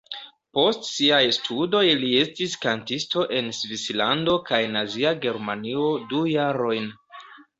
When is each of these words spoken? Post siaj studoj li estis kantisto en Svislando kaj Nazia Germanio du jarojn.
Post 0.57 0.85
siaj 0.91 1.19
studoj 1.35 1.81
li 2.03 2.07
estis 2.21 2.55
kantisto 2.63 3.27
en 3.41 3.51
Svislando 3.59 4.37
kaj 4.49 4.61
Nazia 4.79 5.11
Germanio 5.27 5.91
du 6.15 6.23
jarojn. 6.33 6.91